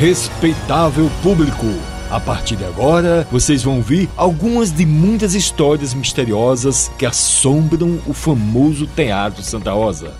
Respeitável 0.00 1.10
público. 1.22 1.66
A 2.10 2.18
partir 2.18 2.56
de 2.56 2.64
agora, 2.64 3.28
vocês 3.30 3.62
vão 3.62 3.76
ouvir 3.76 4.08
algumas 4.16 4.72
de 4.72 4.86
muitas 4.86 5.34
histórias 5.34 5.92
misteriosas 5.92 6.90
que 6.98 7.04
assombram 7.04 7.98
o 8.06 8.14
famoso 8.14 8.86
Teatro 8.86 9.42
Santa 9.42 9.72
Rosa. 9.72 10.14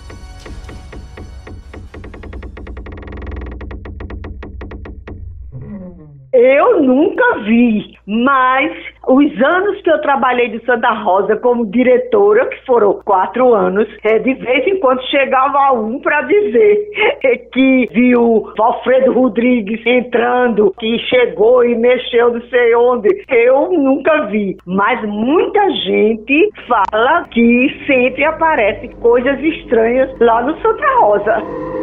Eu 6.33 6.81
nunca 6.81 7.39
vi, 7.39 7.97
mas 8.07 8.71
os 9.05 9.41
anos 9.41 9.81
que 9.81 9.91
eu 9.91 9.99
trabalhei 9.99 10.47
de 10.47 10.65
Santa 10.65 10.89
Rosa 10.91 11.35
como 11.35 11.65
diretora, 11.65 12.45
que 12.45 12.65
foram 12.65 13.01
quatro 13.03 13.53
anos, 13.53 13.85
é, 14.03 14.17
de 14.17 14.35
vez 14.35 14.65
em 14.65 14.79
quando 14.79 15.01
chegava 15.09 15.73
um 15.73 15.99
para 15.99 16.21
dizer 16.21 16.87
que 17.51 17.87
viu 17.91 18.49
Alfredo 18.57 19.11
Rodrigues 19.11 19.85
entrando, 19.85 20.73
que 20.79 20.99
chegou 20.99 21.65
e 21.65 21.75
mexeu 21.75 22.33
não 22.33 22.41
sei 22.43 22.75
onde. 22.75 23.09
Eu 23.27 23.73
nunca 23.73 24.27
vi, 24.27 24.55
mas 24.65 25.03
muita 25.03 25.69
gente 25.71 26.49
fala 26.65 27.27
que 27.29 27.83
sempre 27.85 28.23
aparecem 28.23 28.89
coisas 29.01 29.37
estranhas 29.43 30.09
lá 30.19 30.41
no 30.43 30.55
Santa 30.61 30.99
Rosa. 31.01 31.80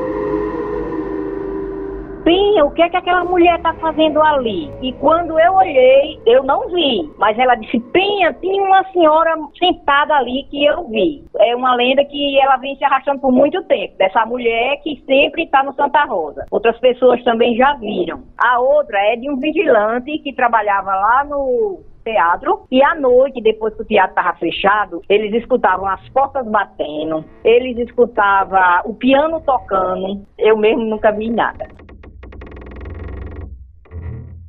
Pinha, 2.28 2.62
o 2.62 2.70
que 2.72 2.82
é 2.82 2.90
que 2.90 2.96
aquela 2.98 3.24
mulher 3.24 3.56
está 3.56 3.72
fazendo 3.76 4.20
ali? 4.20 4.70
E 4.82 4.92
quando 5.00 5.40
eu 5.40 5.54
olhei, 5.54 6.20
eu 6.26 6.42
não 6.42 6.68
vi. 6.68 7.10
Mas 7.16 7.38
ela 7.38 7.54
disse, 7.54 7.80
Pinha, 7.80 8.34
tinha 8.34 8.62
uma 8.64 8.84
senhora 8.92 9.34
sentada 9.58 10.14
ali 10.14 10.44
que 10.50 10.62
eu 10.62 10.86
vi. 10.88 11.24
É 11.38 11.56
uma 11.56 11.74
lenda 11.74 12.04
que 12.04 12.38
ela 12.38 12.58
vem 12.58 12.76
se 12.76 12.84
arrastando 12.84 13.18
por 13.22 13.32
muito 13.32 13.62
tempo. 13.62 13.96
Dessa 13.96 14.26
mulher 14.26 14.76
que 14.82 15.02
sempre 15.06 15.44
está 15.44 15.62
no 15.62 15.72
Santa 15.72 16.04
Rosa. 16.04 16.44
Outras 16.50 16.78
pessoas 16.80 17.24
também 17.24 17.56
já 17.56 17.72
viram. 17.76 18.22
A 18.36 18.60
outra 18.60 18.98
é 19.10 19.16
de 19.16 19.30
um 19.30 19.36
vigilante 19.36 20.18
que 20.18 20.34
trabalhava 20.34 20.94
lá 20.94 21.24
no 21.24 21.80
teatro 22.04 22.60
e 22.70 22.82
à 22.82 22.94
noite, 22.94 23.40
depois 23.40 23.74
que 23.74 23.80
o 23.80 23.86
teatro 23.86 24.10
estava 24.10 24.36
fechado, 24.36 25.00
eles 25.08 25.32
escutavam 25.32 25.86
as 25.86 26.06
portas 26.10 26.46
batendo, 26.46 27.24
eles 27.42 27.78
escutavam 27.78 28.82
o 28.84 28.92
piano 28.92 29.40
tocando. 29.40 30.26
Eu 30.38 30.58
mesmo 30.58 30.84
nunca 30.84 31.10
vi 31.10 31.30
nada. 31.30 31.66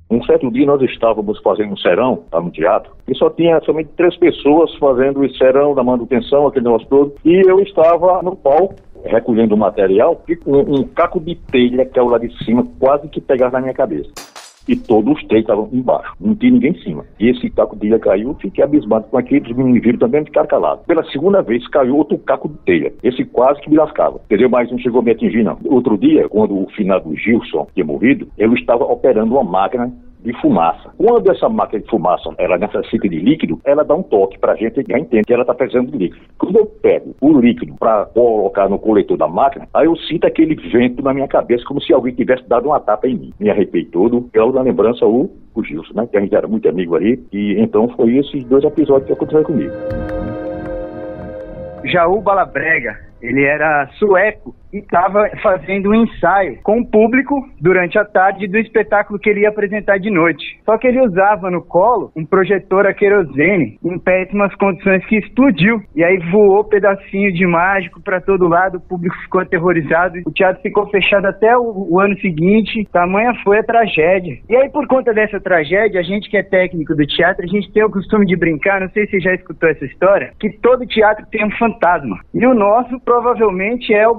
Um 0.09 0.23
certo 0.23 0.49
dia 0.49 0.65
nós 0.65 0.81
estávamos 0.81 1.39
fazendo 1.41 1.73
um 1.73 1.77
serão 1.77 2.23
lá 2.31 2.41
no 2.41 2.49
teatro 2.49 2.91
e 3.07 3.15
só 3.15 3.29
tinha 3.29 3.59
somente 3.61 3.89
três 3.95 4.17
pessoas 4.17 4.73
fazendo 4.75 5.19
o 5.19 5.35
serão 5.35 5.75
da 5.75 5.83
manutenção, 5.83 6.47
aquele 6.47 6.65
negócio 6.65 6.87
todo, 6.87 7.13
e 7.23 7.47
eu 7.47 7.59
estava 7.59 8.21
no 8.23 8.35
palco 8.35 8.75
recolhendo 9.05 9.53
o 9.53 9.57
material 9.57 10.21
e 10.27 10.35
com 10.35 10.59
um 10.61 10.83
caco 10.83 11.19
de 11.19 11.35
telha 11.35 11.85
que 11.85 11.99
é 11.99 12.01
o 12.01 12.09
lá 12.09 12.17
de 12.17 12.31
cima 12.43 12.65
quase 12.79 13.07
que 13.07 13.21
pegava 13.21 13.53
na 13.53 13.61
minha 13.61 13.73
cabeça 13.73 14.11
e 14.69 14.75
todos 14.75 15.17
os 15.17 15.23
três 15.27 15.41
estavam 15.41 15.67
embaixo, 15.73 16.13
não 16.21 16.35
tinha 16.35 16.51
ninguém 16.51 16.71
em 16.71 16.81
cima. 16.81 17.03
E 17.19 17.27
esse 17.29 17.49
caco 17.49 17.75
de 17.75 17.81
telha 17.81 17.99
caiu, 17.99 18.35
fiquei 18.35 18.63
abismado 18.63 19.07
com 19.09 19.17
aquilo, 19.17 19.49
os 19.49 19.57
meninos 19.57 19.81
viram 19.81 19.97
também 19.97 20.23
ficaram 20.23 20.47
calados. 20.47 20.85
Pela 20.85 21.03
segunda 21.11 21.41
vez 21.41 21.67
caiu 21.69 21.97
outro 21.97 22.17
caco 22.19 22.47
de 22.47 22.57
telha, 22.59 22.93
esse 23.03 23.25
quase 23.25 23.59
que 23.61 23.69
me 23.69 23.77
lascava, 23.77 24.21
entendeu? 24.25 24.49
Mas 24.49 24.69
não 24.71 24.77
chegou 24.77 25.01
a 25.01 25.03
me 25.03 25.11
atingir 25.11 25.43
não. 25.43 25.57
Outro 25.65 25.97
dia, 25.97 26.29
quando 26.29 26.55
o 26.55 26.69
finado 26.69 27.15
Gilson 27.15 27.67
tinha 27.73 27.85
morrido, 27.85 28.27
eu 28.37 28.53
estava 28.53 28.83
operando 28.83 29.33
uma 29.33 29.43
máquina 29.43 29.91
de 30.19 30.33
fumaça. 30.41 30.89
Quando 30.97 31.31
essa 31.31 31.47
máquina 31.47 31.81
de 31.81 31.89
fumaça 31.89 32.29
ela 32.37 32.57
necessita 32.57 33.07
de 33.07 33.19
líquido, 33.19 33.59
ela 33.63 33.83
dá 33.83 33.95
um 33.95 34.03
toque 34.03 34.37
para 34.37 34.53
a 34.53 34.55
gente 34.55 34.83
já 34.87 34.99
entende 34.99 35.23
que 35.25 35.33
ela 35.33 35.43
está 35.43 35.53
precisando 35.53 35.91
de 35.91 35.97
líquido. 35.97 36.21
Quando 36.37 36.57
eu 36.57 36.65
pego 36.65 37.15
o 37.21 37.39
líquido 37.39 37.75
para 37.79 38.05
colocar 38.05 38.69
no 38.69 38.79
coletor 38.79 39.17
da 39.17 39.27
máquina, 39.27 39.67
aí 39.73 39.85
eu 39.85 39.95
sinto 39.95 40.25
aquele 40.25 40.55
vento 40.55 41.01
na 41.01 41.13
minha 41.13 41.27
cabeça, 41.27 41.63
como 41.65 41.81
se 41.81 41.93
alguém 41.93 42.13
tivesse 42.13 42.47
dado 42.47 42.67
uma 42.67 42.79
tapa 42.79 43.07
em 43.07 43.15
mim. 43.15 43.33
Me 43.39 43.49
arrepei 43.49 43.85
todo, 43.85 44.29
eu 44.33 44.51
na 44.51 44.61
lembrança 44.61 45.05
o, 45.05 45.29
o 45.55 45.63
Gilson, 45.63 45.93
né? 45.93 46.07
Que 46.07 46.17
a 46.17 46.21
gente 46.21 46.35
era 46.35 46.47
muito 46.47 46.67
amigo 46.67 46.95
ali, 46.95 47.23
e 47.31 47.59
então 47.59 47.87
foi 47.89 48.17
esses 48.17 48.43
dois 48.45 48.63
episódios 48.63 49.07
que 49.07 49.13
aconteceram 49.13 49.43
comigo. 49.43 49.73
Jaú 51.85 52.21
Balabrega, 52.21 52.99
ele 53.21 53.43
era 53.43 53.87
sueco 53.97 54.53
e 54.73 54.77
estava 54.77 55.29
fazendo 55.41 55.89
um 55.89 55.95
ensaio 55.95 56.59
com 56.63 56.79
o 56.79 56.85
público 56.85 57.35
durante 57.59 57.97
a 57.97 58.05
tarde 58.05 58.47
do 58.47 58.57
espetáculo 58.57 59.19
que 59.19 59.29
ele 59.29 59.41
ia 59.41 59.49
apresentar 59.49 59.99
de 59.99 60.09
noite. 60.09 60.59
Só 60.65 60.77
que 60.77 60.87
ele 60.87 61.01
usava 61.01 61.49
no 61.49 61.61
colo 61.61 62.11
um 62.15 62.25
projetor 62.25 62.85
a 62.85 62.93
querosene 62.93 63.77
em 63.83 63.99
péssimas 63.99 64.53
condições 64.55 65.05
que 65.05 65.17
explodiu. 65.17 65.81
E 65.95 66.03
aí 66.03 66.17
voou 66.31 66.63
pedacinho 66.63 67.33
de 67.33 67.45
mágico 67.45 68.01
para 68.01 68.21
todo 68.21 68.47
lado, 68.47 68.77
o 68.77 68.81
público 68.81 69.15
ficou 69.23 69.41
aterrorizado. 69.41 70.19
O 70.25 70.31
teatro 70.31 70.61
ficou 70.61 70.87
fechado 70.89 71.25
até 71.25 71.57
o, 71.57 71.87
o 71.89 71.99
ano 71.99 72.17
seguinte. 72.19 72.87
Tamanha 72.91 73.33
foi 73.43 73.59
a 73.59 73.63
tragédia. 73.63 74.37
E 74.49 74.55
aí, 74.55 74.69
por 74.69 74.87
conta 74.87 75.13
dessa 75.13 75.39
tragédia, 75.39 75.99
a 75.99 76.03
gente 76.03 76.29
que 76.29 76.37
é 76.37 76.43
técnico 76.43 76.95
do 76.95 77.05
teatro, 77.05 77.43
a 77.43 77.47
gente 77.47 77.71
tem 77.71 77.83
o 77.83 77.89
costume 77.89 78.25
de 78.25 78.35
brincar, 78.35 78.81
não 78.81 78.89
sei 78.89 79.05
se 79.05 79.11
você 79.11 79.19
já 79.19 79.33
escutou 79.33 79.69
essa 79.69 79.85
história, 79.85 80.31
que 80.39 80.49
todo 80.61 80.85
teatro 80.85 81.25
tem 81.31 81.45
um 81.45 81.51
fantasma. 81.51 82.19
E 82.33 82.45
o 82.45 82.53
nosso 82.53 82.99
provavelmente 83.01 83.93
é 83.93 84.07
o 84.07 84.15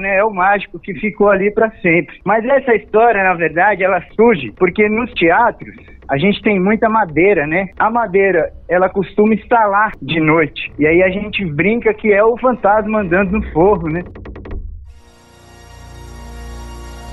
Né? 0.00 0.16
É 0.16 0.24
o 0.24 0.32
mágico 0.32 0.78
que 0.78 0.94
ficou 0.94 1.30
ali 1.30 1.52
para 1.52 1.70
sempre. 1.82 2.18
Mas 2.24 2.44
essa 2.44 2.74
história, 2.74 3.22
na 3.22 3.34
verdade, 3.34 3.84
ela 3.84 4.02
surge 4.16 4.52
porque 4.58 4.88
nos 4.88 5.12
teatros 5.12 5.74
a 6.10 6.16
gente 6.16 6.40
tem 6.42 6.58
muita 6.58 6.88
madeira, 6.88 7.46
né? 7.46 7.66
A 7.78 7.90
madeira, 7.90 8.50
ela 8.68 8.88
costuma 8.88 9.34
estalar 9.34 9.92
de 10.00 10.18
noite. 10.20 10.72
E 10.78 10.86
aí 10.86 11.02
a 11.02 11.10
gente 11.10 11.44
brinca 11.44 11.92
que 11.92 12.10
é 12.10 12.24
o 12.24 12.36
fantasma 12.38 13.00
andando 13.00 13.32
no 13.32 13.52
forro, 13.52 13.88
né? 13.88 14.02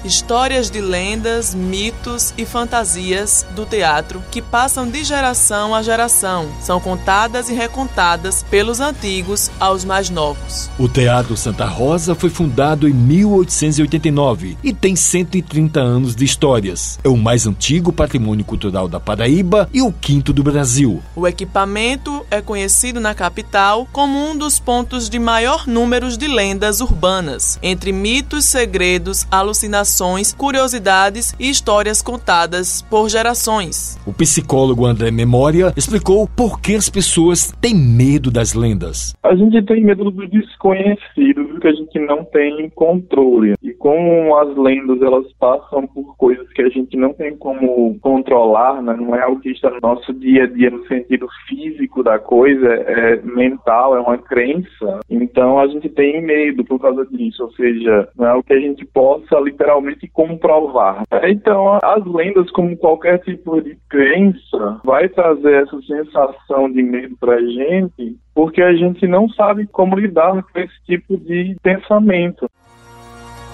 Histórias 0.05 0.69
de 0.69 0.81
lendas, 0.81 1.55
mitos 1.55 2.31
e 2.37 2.45
fantasias 2.45 3.43
do 3.55 3.65
teatro 3.65 4.23
que 4.29 4.39
passam 4.39 4.87
de 4.87 5.03
geração 5.03 5.73
a 5.73 5.81
geração. 5.81 6.47
São 6.61 6.79
contadas 6.79 7.49
e 7.49 7.55
recontadas 7.55 8.43
pelos 8.43 8.79
antigos 8.79 9.49
aos 9.59 9.83
mais 9.83 10.11
novos. 10.11 10.69
O 10.77 10.87
Teatro 10.87 11.35
Santa 11.35 11.65
Rosa 11.65 12.13
foi 12.13 12.29
fundado 12.29 12.87
em 12.87 12.93
1889 12.93 14.59
e 14.63 14.71
tem 14.71 14.95
130 14.95 15.79
anos 15.79 16.15
de 16.15 16.23
histórias. 16.23 16.99
É 17.03 17.09
o 17.09 17.17
mais 17.17 17.47
antigo 17.47 17.91
patrimônio 17.91 18.45
cultural 18.45 18.87
da 18.87 18.99
Paraíba 18.99 19.67
e 19.73 19.81
o 19.81 19.91
quinto 19.91 20.31
do 20.31 20.43
Brasil. 20.43 21.01
O 21.15 21.27
equipamento 21.27 22.23
é 22.29 22.43
conhecido 22.43 22.99
na 22.99 23.15
capital 23.15 23.87
como 23.91 24.19
um 24.19 24.37
dos 24.37 24.59
pontos 24.59 25.09
de 25.09 25.17
maior 25.17 25.65
número 25.65 26.15
de 26.15 26.27
lendas 26.27 26.79
urbanas, 26.79 27.57
entre 27.63 27.91
mitos, 27.91 28.45
segredos, 28.45 29.25
alucinações 29.31 29.94
curiosidades 30.37 31.33
e 31.39 31.49
histórias 31.49 32.01
contadas 32.01 32.81
por 32.81 33.09
gerações. 33.09 33.97
O 34.05 34.13
psicólogo 34.13 34.85
André 34.85 35.09
Memória 35.09 35.71
explicou 35.77 36.27
por 36.27 36.59
que 36.59 36.75
as 36.75 36.89
pessoas 36.89 37.51
têm 37.61 37.73
medo 37.73 38.29
das 38.29 38.53
lendas. 38.53 39.15
A 39.23 39.33
gente 39.35 39.61
tem 39.63 39.83
medo 39.83 40.11
do 40.11 40.27
desconhecido, 40.27 41.45
do 41.45 41.59
que 41.59 41.67
a 41.67 41.73
gente 41.73 41.97
não 41.99 42.25
tem 42.25 42.69
controle. 42.71 43.55
E 43.63 43.71
como 43.73 44.35
as 44.37 44.55
lendas 44.57 45.01
elas 45.01 45.31
passam 45.39 45.87
por 45.87 46.15
coisas 46.17 46.47
que 46.49 46.61
a 46.61 46.69
gente 46.69 46.97
não 46.97 47.13
tem 47.13 47.35
como 47.37 47.97
controlar, 47.99 48.81
né? 48.81 48.95
não 48.99 49.15
é 49.15 49.21
algo 49.21 49.39
que 49.39 49.51
está 49.51 49.69
no 49.69 49.79
nosso 49.81 50.13
dia 50.13 50.43
a 50.43 50.47
dia 50.47 50.69
no 50.69 50.85
sentido 50.87 51.27
físico 51.47 52.03
da 52.03 52.19
coisa, 52.19 52.67
é 52.67 53.21
mental, 53.23 53.95
é 53.95 53.99
uma 53.99 54.17
crença. 54.17 54.99
Então 55.09 55.59
a 55.59 55.67
gente 55.67 55.87
tem 55.89 56.21
medo 56.21 56.65
por 56.65 56.79
causa 56.79 57.05
disso, 57.05 57.43
ou 57.43 57.51
seja, 57.53 58.09
não 58.17 58.25
é 58.25 58.29
algo 58.29 58.43
que 58.43 58.53
a 58.53 58.59
gente 58.59 58.85
possa 58.85 59.39
literalmente 59.39 59.84
realmente 59.85 60.07
comprovar. 60.07 61.03
Então, 61.23 61.79
as 61.83 62.03
lendas, 62.05 62.49
como 62.51 62.75
qualquer 62.75 63.19
tipo 63.19 63.61
de 63.61 63.77
crença, 63.89 64.81
vai 64.83 65.07
trazer 65.07 65.63
essa 65.63 65.79
sensação 65.81 66.71
de 66.71 66.81
medo 66.81 67.15
para 67.19 67.35
a 67.35 67.41
gente, 67.41 68.17
porque 68.33 68.61
a 68.61 68.73
gente 68.73 69.07
não 69.07 69.29
sabe 69.29 69.67
como 69.67 69.97
lidar 69.97 70.43
com 70.43 70.59
esse 70.59 70.83
tipo 70.85 71.17
de 71.17 71.55
pensamento. 71.61 72.49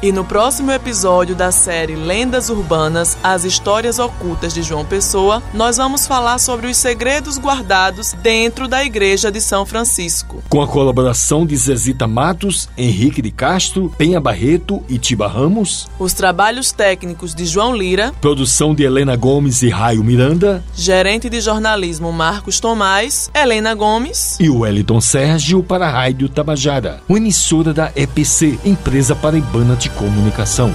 E 0.04 0.12
no 0.12 0.26
próximo 0.26 0.72
episódio 0.72 1.36
da 1.36 1.52
série 1.52 1.96
Lendas 1.96 2.50
Urbanas, 2.50 3.16
as 3.24 3.44
histórias 3.44 4.00
ocultas 4.00 4.52
de 4.52 4.64
João 4.64 4.84
Pessoa, 4.84 5.44
nós 5.54 5.78
vamos 5.78 6.08
falar 6.08 6.40
sobre 6.40 6.66
os 6.66 6.78
segredos 6.78 7.38
guardados 7.38 8.14
dentro 8.14 8.68
da 8.68 8.84
Igreja 8.84 9.32
de 9.32 9.40
São 9.40 9.64
Francisco. 9.64 10.42
Com 10.50 10.60
a 10.60 10.68
colaboração 10.68 11.46
de 11.46 11.56
Zezita 11.56 12.08
Matos, 12.08 12.68
Henrique 12.76 13.22
de 13.22 13.30
Castro, 13.30 13.94
Penha 13.96 14.20
Barreto 14.20 14.82
e 14.90 14.98
Tiba 14.98 15.28
Ramos. 15.28 15.88
Os 16.00 16.14
trabalhos 16.14 16.72
técnicos 16.72 17.36
de 17.36 17.46
João 17.46 17.76
Lira. 17.76 18.12
Produção 18.20 18.74
de 18.74 18.82
Helena 18.82 19.16
Gomes 19.16 19.62
e 19.62 19.70
Raio 19.70 20.04
Miranda. 20.04 20.64
Gerente 20.74 21.30
de 21.30 21.40
jornalismo 21.40 22.12
Marcos 22.12 22.60
Tomás, 22.60 23.30
Helena 23.36 23.76
Gomes. 23.76 24.36
E 24.40 24.50
o 24.50 24.62
Wellington 24.62 25.00
Sérgio 25.00 25.62
para 25.62 25.86
a 25.86 25.92
Rádio 25.92 26.28
Tabajara, 26.28 27.04
uma 27.08 27.20
emissora 27.20 27.72
da 27.72 27.92
EPC, 27.96 28.58
Empresa 28.66 29.16
Paraibana 29.16 29.76
de 29.76 29.91
comunicação. 29.96 30.74